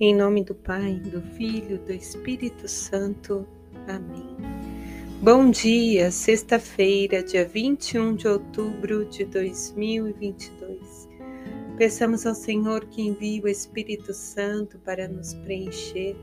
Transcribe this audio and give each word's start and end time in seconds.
Em 0.00 0.14
nome 0.14 0.44
do 0.44 0.54
Pai, 0.54 0.94
do 0.94 1.20
Filho, 1.20 1.76
do 1.78 1.92
Espírito 1.92 2.68
Santo. 2.68 3.44
Amém. 3.88 4.36
Bom 5.20 5.50
dia, 5.50 6.12
sexta-feira, 6.12 7.20
dia 7.20 7.44
21 7.44 8.14
de 8.14 8.28
outubro 8.28 9.04
de 9.06 9.24
2022. 9.24 11.08
Peçamos 11.76 12.24
ao 12.26 12.34
Senhor 12.36 12.84
que 12.84 13.02
envie 13.02 13.40
o 13.40 13.48
Espírito 13.48 14.14
Santo 14.14 14.78
para 14.78 15.08
nos 15.08 15.34
preencher. 15.34 16.14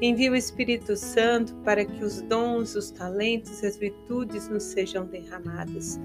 Envie 0.00 0.30
o 0.30 0.34
Espírito 0.34 0.96
Santo 0.96 1.54
para 1.56 1.84
que 1.84 2.02
os 2.02 2.22
dons, 2.22 2.74
os 2.74 2.90
talentos 2.90 3.62
e 3.62 3.66
as 3.66 3.76
virtudes 3.76 4.48
nos 4.48 4.62
sejam 4.62 5.04
derramados. 5.04 6.00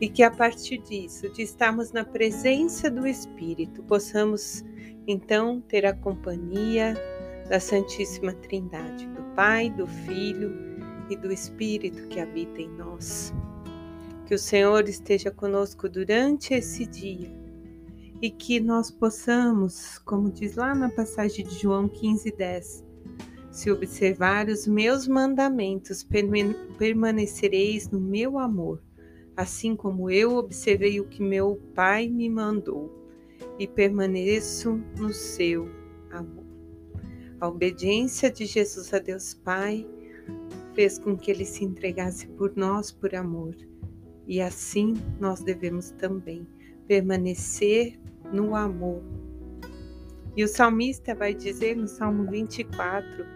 E 0.00 0.08
que 0.08 0.22
a 0.22 0.30
partir 0.30 0.78
disso, 0.78 1.28
de 1.28 1.42
estarmos 1.42 1.92
na 1.92 2.04
presença 2.04 2.90
do 2.90 3.06
Espírito, 3.06 3.82
possamos 3.82 4.64
então 5.06 5.60
ter 5.60 5.84
a 5.84 5.94
companhia 5.94 6.94
da 7.48 7.60
Santíssima 7.60 8.32
Trindade, 8.32 9.06
do 9.08 9.22
Pai, 9.34 9.68
do 9.70 9.86
Filho 9.86 10.52
e 11.10 11.16
do 11.16 11.32
Espírito 11.32 12.08
que 12.08 12.20
habita 12.20 12.62
em 12.62 12.70
nós. 12.70 13.34
Que 14.24 14.34
o 14.34 14.38
Senhor 14.38 14.88
esteja 14.88 15.30
conosco 15.30 15.88
durante 15.88 16.54
esse 16.54 16.86
dia 16.86 17.30
e 18.22 18.30
que 18.30 18.60
nós 18.60 18.90
possamos, 18.90 19.98
como 19.98 20.30
diz 20.30 20.56
lá 20.56 20.74
na 20.74 20.88
passagem 20.88 21.44
de 21.44 21.58
João 21.58 21.88
15:10, 21.88 22.84
se 23.50 23.70
observar 23.70 24.48
os 24.48 24.66
meus 24.66 25.08
mandamentos, 25.08 26.06
permanecereis 26.78 27.90
no 27.90 28.00
meu 28.00 28.38
amor, 28.38 28.80
assim 29.36 29.74
como 29.74 30.10
eu 30.10 30.36
observei 30.36 31.00
o 31.00 31.06
que 31.06 31.22
meu 31.22 31.60
Pai 31.74 32.08
me 32.08 32.28
mandou 32.28 32.90
e 33.58 33.66
permaneço 33.66 34.80
no 34.98 35.12
seu 35.12 35.68
amor. 36.10 36.44
A 37.40 37.48
obediência 37.48 38.30
de 38.30 38.44
Jesus 38.44 38.92
a 38.92 38.98
Deus 38.98 39.34
Pai 39.34 39.86
fez 40.74 40.98
com 40.98 41.16
que 41.16 41.30
ele 41.30 41.44
se 41.44 41.64
entregasse 41.64 42.26
por 42.26 42.54
nós 42.56 42.90
por 42.92 43.14
amor, 43.14 43.56
e 44.26 44.40
assim 44.40 44.94
nós 45.18 45.42
devemos 45.42 45.90
também 45.92 46.46
permanecer 46.86 47.98
no 48.32 48.54
amor. 48.54 49.02
E 50.36 50.44
o 50.44 50.48
salmista 50.48 51.14
vai 51.14 51.34
dizer 51.34 51.76
no 51.76 51.88
Salmo 51.88 52.30
24: 52.30 53.26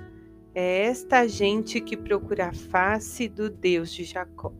É 0.55 0.83
esta 0.83 1.27
gente 1.27 1.81
que 1.81 1.97
procura 1.97 2.48
a 2.48 2.53
face 2.53 3.28
do 3.28 3.50
Deus 3.50 3.92
de 3.92 4.05
Jacó 4.05 4.53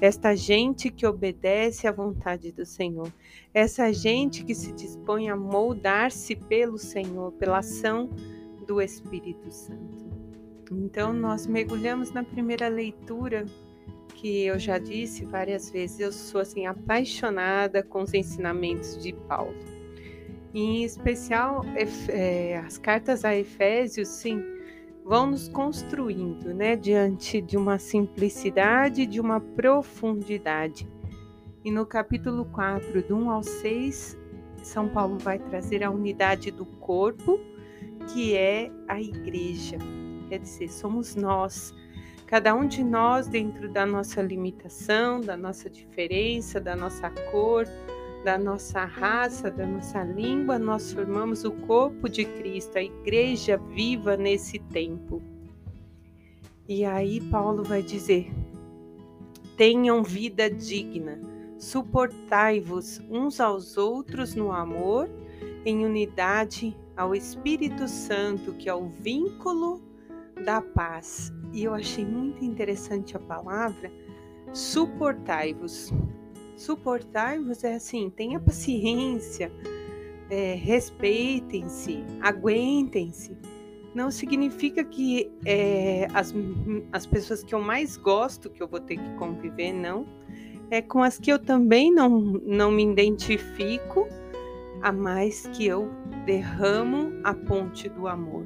esta 0.00 0.34
gente 0.34 0.90
que 0.90 1.06
obedece 1.06 1.86
à 1.86 1.92
vontade 1.92 2.52
do 2.52 2.64
Senhor, 2.66 3.10
essa 3.52 3.92
gente 3.92 4.44
que 4.44 4.54
se 4.54 4.72
dispõe 4.72 5.28
a 5.30 5.36
moldar-se 5.36 6.36
pelo 6.36 6.78
Senhor, 6.78 7.32
pela 7.32 7.58
ação 7.58 8.10
do 8.66 8.80
Espírito 8.80 9.50
Santo. 9.50 10.06
Então, 10.70 11.12
nós 11.12 11.46
mergulhamos 11.46 12.10
na 12.12 12.24
primeira 12.24 12.68
leitura, 12.68 13.46
que 14.14 14.44
eu 14.44 14.58
já 14.58 14.78
disse 14.78 15.24
várias 15.24 15.70
vezes, 15.70 16.00
eu 16.00 16.10
sou 16.10 16.40
assim 16.40 16.66
apaixonada 16.66 17.82
com 17.82 18.02
os 18.02 18.12
ensinamentos 18.12 19.00
de 19.02 19.12
Paulo. 19.12 19.54
Em 20.52 20.84
especial, 20.84 21.64
é, 22.08 22.56
as 22.58 22.78
cartas 22.78 23.24
a 23.24 23.36
Efésios, 23.36 24.08
sim, 24.08 24.42
vão 25.06 25.30
nos 25.30 25.48
construindo, 25.48 26.52
né, 26.52 26.74
diante 26.74 27.40
de 27.40 27.56
uma 27.56 27.78
simplicidade, 27.78 29.06
de 29.06 29.20
uma 29.20 29.40
profundidade. 29.40 30.88
E 31.64 31.70
no 31.70 31.86
capítulo 31.86 32.44
4, 32.46 33.02
do 33.06 33.14
1 33.14 33.30
ao 33.30 33.42
6, 33.44 34.18
São 34.64 34.88
Paulo 34.88 35.16
vai 35.16 35.38
trazer 35.38 35.84
a 35.84 35.90
unidade 35.92 36.50
do 36.50 36.66
corpo, 36.66 37.38
que 38.12 38.36
é 38.36 38.68
a 38.88 39.00
igreja. 39.00 39.78
Quer 40.28 40.40
dizer, 40.40 40.68
somos 40.68 41.14
nós, 41.14 41.72
cada 42.26 42.52
um 42.52 42.66
de 42.66 42.82
nós 42.82 43.28
dentro 43.28 43.68
da 43.68 43.86
nossa 43.86 44.20
limitação, 44.20 45.20
da 45.20 45.36
nossa 45.36 45.70
diferença, 45.70 46.60
da 46.60 46.74
nossa 46.74 47.10
cor, 47.30 47.64
da 48.26 48.36
nossa 48.36 48.84
raça, 48.84 49.52
da 49.52 49.64
nossa 49.64 50.02
língua, 50.02 50.58
nós 50.58 50.92
formamos 50.92 51.44
o 51.44 51.52
corpo 51.52 52.08
de 52.08 52.24
Cristo, 52.24 52.76
a 52.76 52.82
igreja 52.82 53.56
viva 53.56 54.16
nesse 54.16 54.58
tempo. 54.58 55.22
E 56.68 56.84
aí 56.84 57.20
Paulo 57.30 57.62
vai 57.62 57.84
dizer: 57.84 58.34
tenham 59.56 60.02
vida 60.02 60.50
digna, 60.50 61.20
suportai-vos 61.56 63.00
uns 63.08 63.38
aos 63.38 63.76
outros 63.76 64.34
no 64.34 64.50
amor, 64.50 65.08
em 65.64 65.86
unidade 65.86 66.76
ao 66.96 67.14
Espírito 67.14 67.86
Santo, 67.86 68.54
que 68.54 68.68
é 68.68 68.74
o 68.74 68.88
vínculo 68.88 69.80
da 70.44 70.60
paz. 70.60 71.32
E 71.52 71.62
eu 71.62 71.72
achei 71.72 72.04
muito 72.04 72.44
interessante 72.44 73.16
a 73.16 73.20
palavra 73.20 73.88
suportai-vos. 74.52 75.92
Suportar-vos 76.56 77.62
é 77.64 77.74
assim, 77.74 78.08
tenha 78.08 78.40
paciência, 78.40 79.52
é, 80.30 80.54
respeitem-se, 80.54 82.02
aguentem-se. 82.20 83.36
Não 83.94 84.10
significa 84.10 84.82
que 84.82 85.30
é, 85.44 86.08
as, 86.14 86.34
as 86.92 87.06
pessoas 87.06 87.44
que 87.44 87.54
eu 87.54 87.60
mais 87.60 87.96
gosto 87.96 88.50
que 88.50 88.62
eu 88.62 88.68
vou 88.68 88.80
ter 88.80 88.96
que 88.96 89.14
conviver, 89.16 89.72
não. 89.72 90.06
É 90.70 90.82
com 90.82 91.02
as 91.02 91.18
que 91.18 91.30
eu 91.30 91.38
também 91.38 91.92
não, 91.92 92.08
não 92.18 92.70
me 92.70 92.84
identifico, 92.84 94.08
a 94.82 94.90
mais 94.90 95.46
que 95.48 95.66
eu 95.66 95.90
derramo 96.24 97.12
a 97.22 97.34
ponte 97.34 97.88
do 97.88 98.08
amor, 98.08 98.44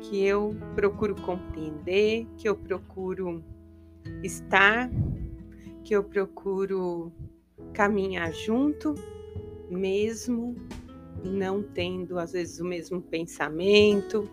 que 0.00 0.24
eu 0.24 0.56
procuro 0.74 1.14
compreender, 1.16 2.26
que 2.36 2.48
eu 2.48 2.56
procuro 2.56 3.42
estar, 4.22 4.90
que 5.84 5.94
eu 5.94 6.02
procuro 6.02 7.12
caminhar 7.72 8.32
junto, 8.32 8.94
mesmo 9.70 10.54
não 11.24 11.62
tendo 11.62 12.18
às 12.18 12.32
vezes 12.32 12.60
o 12.60 12.64
mesmo 12.64 13.00
pensamento, 13.00 14.28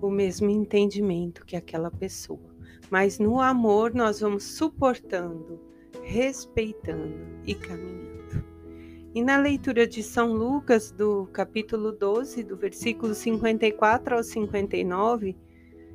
o 0.00 0.10
mesmo 0.10 0.50
entendimento 0.50 1.44
que 1.44 1.56
aquela 1.56 1.90
pessoa. 1.90 2.54
Mas 2.90 3.18
no 3.18 3.40
amor 3.40 3.94
nós 3.94 4.20
vamos 4.20 4.44
suportando, 4.44 5.60
respeitando 6.02 7.40
e 7.46 7.54
caminhando. 7.54 8.44
E 9.14 9.22
na 9.22 9.36
leitura 9.36 9.86
de 9.86 10.02
São 10.02 10.32
Lucas, 10.32 10.90
do 10.90 11.26
capítulo 11.32 11.92
12, 11.92 12.42
do 12.42 12.56
versículo 12.56 13.14
54 13.14 14.16
ao 14.16 14.24
59, 14.24 15.36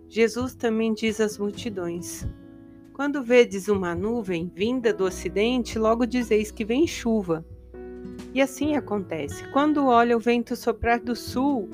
Jesus 0.08 0.56
também 0.56 0.94
diz 0.94 1.20
às 1.20 1.38
multidões: 1.38 2.26
quando 3.00 3.24
vedes 3.24 3.70
uma 3.70 3.96
nuvem 3.96 4.52
vinda 4.54 4.94
do 4.94 5.06
ocidente, 5.06 5.80
logo 5.80 6.06
dizeis 6.06 6.52
que 6.52 6.66
vem 6.66 6.86
chuva. 6.86 7.46
E 8.34 8.42
assim 8.42 8.76
acontece. 8.76 9.50
Quando 9.54 9.88
olha 9.88 10.18
o 10.18 10.20
vento 10.20 10.54
soprar 10.54 11.00
do 11.00 11.16
sul, 11.16 11.70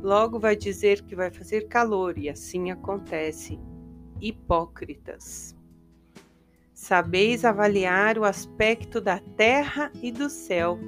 logo 0.00 0.38
vai 0.38 0.54
dizer 0.54 1.02
que 1.02 1.16
vai 1.16 1.32
fazer 1.32 1.66
calor, 1.66 2.16
e 2.16 2.28
assim 2.28 2.70
acontece. 2.70 3.58
Hipócritas. 4.20 5.56
Sabeis 6.72 7.44
avaliar 7.44 8.16
o 8.16 8.22
aspecto 8.22 9.00
da 9.00 9.18
terra 9.18 9.90
e 10.00 10.12
do 10.12 10.30
céu. 10.30 10.78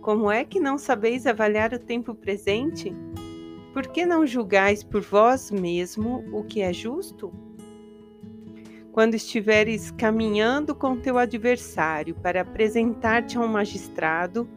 Como 0.00 0.28
é 0.28 0.44
que 0.44 0.58
não 0.58 0.76
sabeis 0.76 1.24
avaliar 1.24 1.72
o 1.72 1.78
tempo 1.78 2.16
presente? 2.16 2.92
Por 3.72 3.86
que 3.86 4.04
não 4.04 4.26
julgais 4.26 4.82
por 4.82 5.02
vós 5.02 5.52
mesmo 5.52 6.24
o 6.32 6.42
que 6.42 6.62
é 6.62 6.72
justo? 6.72 7.43
Quando 8.94 9.16
estiveres 9.16 9.90
caminhando 9.90 10.72
com 10.72 10.96
teu 10.96 11.18
adversário 11.18 12.14
para 12.14 12.42
apresentar-te 12.42 13.36
a 13.36 13.40
um 13.40 13.48
magistrado, 13.48 14.48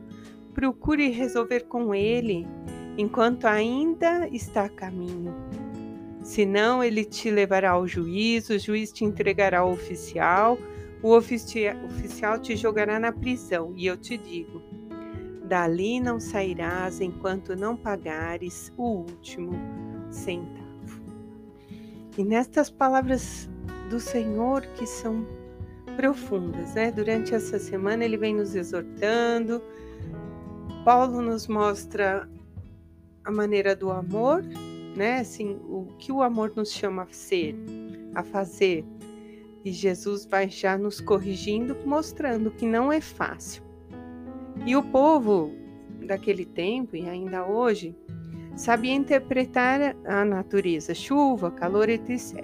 procure 0.54 1.10
resolver 1.10 1.62
com 1.62 1.96
ele 1.96 2.46
enquanto 3.00 3.46
ainda 3.46 4.28
está 4.28 4.66
a 4.66 4.70
caminho. 4.70 5.34
Senão, 6.22 6.84
ele 6.84 7.04
te 7.04 7.32
levará 7.32 7.72
ao 7.72 7.88
juiz, 7.88 8.48
o 8.50 8.60
juiz 8.60 8.92
te 8.92 9.04
entregará 9.04 9.62
ao 9.62 9.72
oficial, 9.72 10.56
o 11.02 11.16
oficial 11.16 12.38
te 12.38 12.56
jogará 12.56 13.00
na 13.00 13.12
prisão. 13.12 13.74
E 13.76 13.88
eu 13.88 13.98
te 13.98 14.20
digo: 14.20 14.62
dali 15.46 16.00
não 16.00 16.20
sairás 16.20 17.02
enquanto 17.02 17.56
não 17.56 17.76
pagares 17.76 18.72
o 18.78 18.98
último 19.00 19.54
centavo. 20.12 21.02
E 22.16 22.24
nestas 22.24 22.70
palavras 22.70 23.50
do 23.90 24.00
Senhor 24.00 24.62
que 24.76 24.86
são 24.86 25.26
profundas, 25.96 26.76
né? 26.76 26.92
Durante 26.92 27.34
essa 27.34 27.58
semana 27.58 28.04
ele 28.04 28.18
vem 28.18 28.36
nos 28.36 28.56
exortando. 28.56 29.62
Paulo 30.86 31.22
nos 31.22 31.48
mostra 31.48 32.30
a 33.24 33.32
maneira 33.32 33.76
do 33.76 33.90
amor, 33.90 34.44
né? 34.96 35.20
Assim, 35.20 35.60
o 35.70 35.88
que 35.98 36.12
o 36.12 36.22
amor 36.22 36.54
nos 36.56 36.72
chama 36.72 37.04
a 37.04 37.08
ser, 37.12 37.56
a 38.14 38.24
fazer. 38.24 38.86
E 39.66 39.72
Jesus 39.72 40.26
vai 40.26 40.50
já 40.50 40.78
nos 40.78 41.02
corrigindo, 41.02 41.76
mostrando 41.86 42.52
que 42.52 42.66
não 42.66 42.92
é 42.92 43.02
fácil. 43.02 43.64
E 44.66 44.76
o 44.76 44.84
povo 44.84 45.52
daquele 46.06 46.46
tempo 46.46 46.96
e 46.96 47.10
ainda 47.10 47.46
hoje 47.46 47.96
Sabia 48.58 48.96
interpretar 48.96 49.96
a 50.04 50.26
natureza, 50.26 50.96
chuva, 50.96 51.52
calor, 51.52 51.90
etc. 51.90 52.44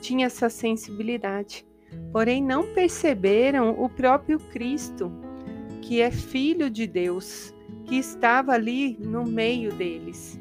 Tinha 0.00 0.26
essa 0.26 0.48
sensibilidade, 0.48 1.66
porém 2.12 2.42
não 2.42 2.66
perceberam 2.74 3.70
o 3.78 3.88
próprio 3.88 4.38
Cristo, 4.38 5.12
que 5.82 6.00
é 6.00 6.10
filho 6.10 6.70
de 6.70 6.86
Deus, 6.86 7.54
que 7.86 7.96
estava 7.96 8.52
ali 8.52 8.96
no 9.00 9.24
meio 9.24 9.72
deles. 9.72 10.38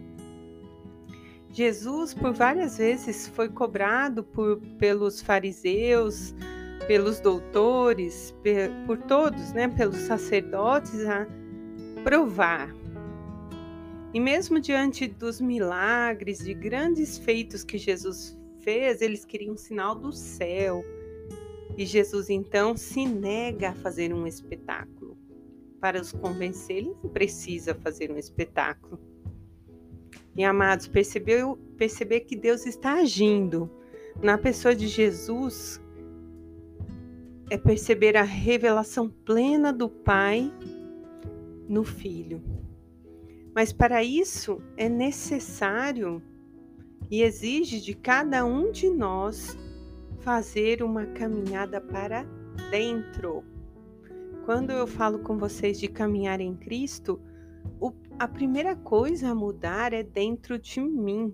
Jesus, 1.51 2.13
por 2.13 2.33
várias 2.33 2.77
vezes, 2.77 3.27
foi 3.30 3.50
cobrado 3.50 4.24
por, 4.24 4.59
pelos 4.77 5.21
fariseus, 5.21 6.36
pelos 6.88 7.19
doutores, 7.19 8.36
por 8.86 8.98
todos, 9.00 9.53
né, 9.53 9.68
pelos 9.68 9.98
sacerdotes, 9.98 11.03
a 11.06 11.25
provar. 12.03 12.74
E 14.13 14.19
mesmo 14.19 14.60
diante 14.60 15.07
dos 15.07 15.42
milagres, 15.42 16.39
de 16.39 16.53
grandes 16.53 17.18
feitos 17.18 17.63
que 17.63 17.77
Jesus 17.77 18.38
fez, 18.68 19.02
eles 19.02 19.24
queriam 19.24 19.54
um 19.54 19.58
sinal 19.58 19.96
do 19.96 20.12
céu. 20.12 20.84
E 21.78 21.86
Jesus 21.86 22.30
então 22.30 22.75
se 22.75 23.06
nega 23.06 23.69
a 23.69 23.75
fazer 23.75 24.14
um 24.14 24.28
espetáculo. 24.28 25.18
Para 25.80 26.02
os 26.02 26.12
convencer, 26.12 26.80
ele 26.80 26.94
não 27.02 27.10
precisa 27.10 27.74
fazer 27.74 28.12
um 28.12 28.18
espetáculo. 28.18 29.00
E 30.36 30.44
amados, 30.44 30.86
percebeu, 30.86 31.58
perceber 31.78 32.22
que 32.22 32.36
Deus 32.36 32.66
está 32.66 32.96
agindo 32.96 33.72
na 34.22 34.38
pessoa 34.38 34.75
de 34.75 34.88
Jesus 34.90 35.80
é 37.50 37.58
perceber 37.58 38.18
a 38.18 38.24
revelação 38.24 39.08
plena 39.08 39.72
do 39.72 39.88
Pai 39.88 40.52
no 41.70 41.86
Filho. 41.86 42.44
Mas 43.56 43.72
para 43.72 44.04
isso 44.04 44.62
é 44.75 44.90
necessário 44.90 46.22
e 47.10 47.22
exige 47.22 47.80
de 47.80 47.94
cada 47.94 48.46
um 48.46 48.72
de 48.72 48.90
nós 48.90 49.58
fazer 50.20 50.84
uma 50.84 51.06
caminhada 51.06 51.80
para 51.80 52.26
dentro. 52.70 53.44
Quando 54.46 54.72
eu 54.72 54.88
falo 54.88 55.20
com 55.20 55.38
vocês 55.38 55.80
de 55.80 55.88
caminhar 55.88 56.40
em 56.40 56.56
Cristo, 56.56 57.20
o, 57.80 57.94
a 58.18 58.28
primeira 58.28 58.76
coisa 58.76 59.30
a 59.30 59.36
mudar 59.36 59.94
é 59.94 60.04
dentro 60.04 60.58
de 60.58 60.80
mim. 60.80 61.34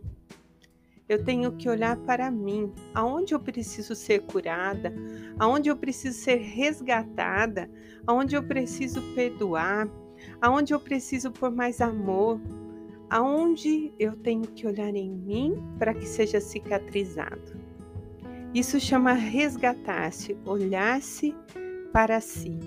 Eu 1.08 1.24
tenho 1.24 1.52
que 1.52 1.70
olhar 1.70 1.98
para 1.98 2.32
mim, 2.32 2.72
aonde 2.94 3.34
eu 3.34 3.40
preciso 3.40 3.94
ser 3.94 4.22
curada, 4.22 4.94
aonde 5.38 5.70
eu 5.70 5.76
preciso 5.76 6.18
ser 6.18 6.38
resgatada, 6.38 7.70
aonde 8.08 8.36
eu 8.36 8.44
preciso 8.44 9.02
perdoar, 9.14 9.88
aonde 10.42 10.74
eu 10.74 10.80
preciso 10.80 11.32
por 11.32 11.52
mais 11.52 11.82
amor, 11.82 12.40
aonde 13.14 13.94
eu 14.00 14.16
tenho 14.16 14.42
que 14.42 14.66
olhar 14.66 14.96
em 14.96 15.08
mim 15.08 15.64
para 15.78 15.94
que 15.94 16.04
seja 16.04 16.42
cicatrizado. 16.42 17.54
Isso 18.56 18.80
chama 18.80 19.14
resgatar-se, 19.14 20.36
olhar-se 20.44 21.36
para 21.92 22.20
si. 22.20 22.58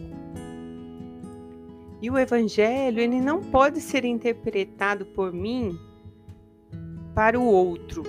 E 2.00 2.08
o 2.08 2.16
evangelho, 2.16 3.00
ele 3.00 3.20
não 3.20 3.42
pode 3.42 3.80
ser 3.80 4.04
interpretado 4.04 5.04
por 5.04 5.32
mim 5.32 5.76
para 7.12 7.36
o 7.36 7.44
outro. 7.44 8.04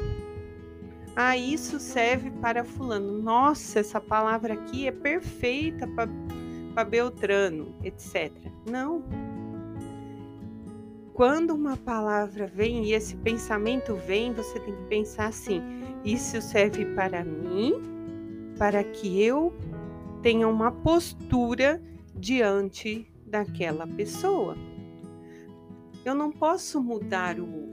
Ah, 1.15 1.35
isso 1.35 1.79
serve 1.79 2.29
para 2.29 2.63
fulano. 2.63 3.19
Nossa, 3.19 3.79
essa 3.79 3.99
palavra 3.99 4.53
aqui 4.53 4.87
é 4.87 4.91
perfeita 4.91 5.87
para 5.87 6.83
Beltrano, 6.83 7.73
etc. 7.83 8.31
Não. 8.69 9.03
Quando 11.17 11.53
uma 11.53 11.75
palavra 11.75 12.47
vem 12.47 12.85
e 12.85 12.93
esse 12.93 13.17
pensamento 13.17 13.93
vem, 13.95 14.31
você 14.31 14.57
tem 14.61 14.73
que 14.73 14.83
pensar 14.83 15.27
assim: 15.27 15.61
isso 16.05 16.41
serve 16.41 16.85
para 16.95 17.25
mim, 17.25 17.73
para 18.57 18.81
que 18.81 19.21
eu 19.21 19.53
tenha 20.21 20.47
uma 20.47 20.71
postura 20.71 21.81
diante 22.15 23.11
daquela 23.25 23.85
pessoa. 23.85 24.55
Eu 26.05 26.15
não 26.15 26.31
posso 26.31 26.81
mudar 26.81 27.37
o 27.37 27.51
outro 27.51 27.67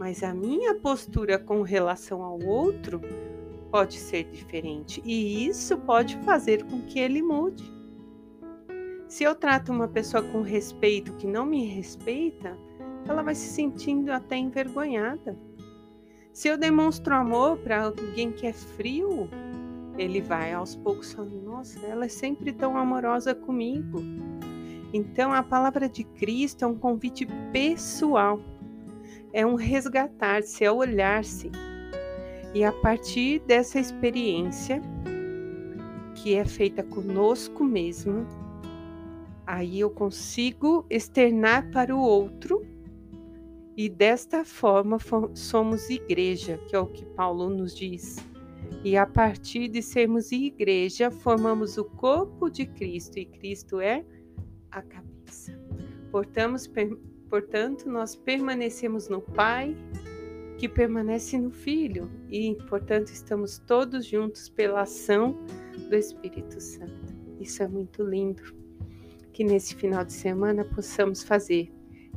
mas 0.00 0.22
a 0.22 0.32
minha 0.32 0.74
postura 0.74 1.38
com 1.38 1.60
relação 1.60 2.22
ao 2.22 2.42
outro 2.42 3.02
pode 3.70 3.98
ser 3.98 4.24
diferente 4.24 5.02
e 5.04 5.46
isso 5.46 5.76
pode 5.76 6.16
fazer 6.20 6.64
com 6.64 6.80
que 6.80 6.98
ele 6.98 7.20
mude. 7.20 7.70
Se 9.06 9.24
eu 9.24 9.34
trato 9.34 9.70
uma 9.70 9.86
pessoa 9.86 10.22
com 10.22 10.40
respeito 10.40 11.12
que 11.16 11.26
não 11.26 11.44
me 11.44 11.66
respeita, 11.66 12.56
ela 13.08 13.22
vai 13.22 13.34
se 13.34 13.48
sentindo 13.48 14.10
até 14.10 14.36
envergonhada. 14.36 15.36
Se 16.32 16.48
eu 16.48 16.56
demonstro 16.56 17.14
amor 17.14 17.58
para 17.58 17.84
alguém 17.84 18.32
que 18.32 18.46
é 18.46 18.52
frio, 18.52 19.28
ele 19.98 20.20
vai 20.20 20.52
aos 20.52 20.76
poucos 20.76 21.12
falando: 21.12 21.42
Nossa, 21.42 21.78
ela 21.86 22.04
é 22.04 22.08
sempre 22.08 22.52
tão 22.52 22.76
amorosa 22.76 23.34
comigo. 23.34 24.00
Então, 24.92 25.32
a 25.32 25.42
palavra 25.42 25.88
de 25.88 26.04
Cristo 26.04 26.64
é 26.64 26.68
um 26.68 26.76
convite 26.76 27.26
pessoal 27.52 28.40
é 29.32 29.46
um 29.46 29.54
resgatar-se, 29.54 30.64
é 30.64 30.70
olhar-se. 30.70 31.50
E 32.52 32.64
a 32.64 32.72
partir 32.72 33.40
dessa 33.40 33.78
experiência, 33.78 34.82
que 36.14 36.34
é 36.34 36.44
feita 36.44 36.82
conosco 36.82 37.62
mesmo, 37.62 38.26
aí 39.46 39.80
eu 39.80 39.90
consigo 39.90 40.84
externar 40.90 41.70
para 41.70 41.94
o 41.94 42.00
outro 42.00 42.66
e 43.76 43.88
desta 43.88 44.44
forma 44.44 44.98
somos 45.34 45.88
igreja, 45.88 46.58
que 46.68 46.76
é 46.76 46.78
o 46.78 46.86
que 46.86 47.04
Paulo 47.06 47.48
nos 47.48 47.74
diz. 47.74 48.16
E 48.84 48.96
a 48.96 49.06
partir 49.06 49.68
de 49.68 49.82
sermos 49.82 50.32
igreja, 50.32 51.10
formamos 51.10 51.76
o 51.76 51.84
corpo 51.84 52.50
de 52.50 52.66
Cristo 52.66 53.18
e 53.18 53.24
Cristo 53.24 53.80
é 53.80 54.04
a 54.70 54.82
cabeça. 54.82 55.58
Portamos, 56.10 56.66
Portanto, 57.30 57.88
nós 57.88 58.16
permanecemos 58.16 59.08
no 59.08 59.20
Pai, 59.20 59.76
que 60.58 60.68
permanece 60.68 61.38
no 61.38 61.52
Filho, 61.52 62.10
e, 62.28 62.56
portanto, 62.68 63.08
estamos 63.08 63.58
todos 63.58 64.04
juntos 64.04 64.48
pela 64.48 64.82
ação 64.82 65.38
do 65.88 65.94
Espírito 65.94 66.60
Santo. 66.60 67.14
Isso 67.38 67.62
é 67.62 67.68
muito 67.68 68.02
lindo. 68.02 68.42
Que 69.32 69.44
nesse 69.44 69.76
final 69.76 70.04
de 70.04 70.12
semana 70.12 70.64
possamos 70.64 71.22
fazer 71.22 71.72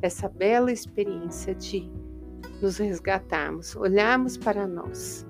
essa 0.05 0.27
bela 0.27 0.71
experiência 0.71 1.55
de 1.55 1.89
nos 2.61 2.77
resgatarmos, 2.77 3.75
olharmos 3.75 4.37
para 4.37 4.67
nós 4.67 5.25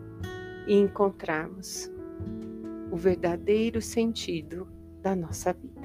e 0.68 0.74
encontrarmos 0.74 1.92
o 2.92 2.96
verdadeiro 2.96 3.82
sentido 3.82 4.68
da 5.02 5.16
nossa 5.16 5.54
vida. 5.54 5.82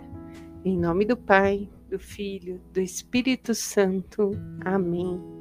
Em 0.65 0.79
nome 0.79 1.05
do 1.05 1.17
Pai, 1.17 1.69
do 1.89 1.99
Filho, 1.99 2.61
do 2.73 2.81
Espírito 2.81 3.55
Santo. 3.55 4.31
Amém. 4.65 5.38